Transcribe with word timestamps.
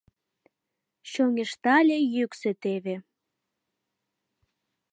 Чоҥештале 1.11 1.97
йӱксӧ 2.15 2.51
теве 2.61 2.95